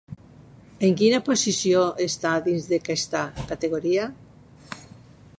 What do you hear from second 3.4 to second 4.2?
categoria?